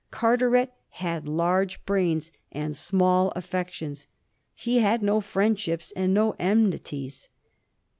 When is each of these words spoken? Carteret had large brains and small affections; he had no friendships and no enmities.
Carteret 0.09 0.73
had 0.89 1.27
large 1.27 1.85
brains 1.85 2.31
and 2.51 2.75
small 2.75 3.29
affections; 3.35 4.07
he 4.55 4.79
had 4.79 5.03
no 5.03 5.21
friendships 5.21 5.93
and 5.95 6.11
no 6.11 6.33
enmities. 6.39 7.29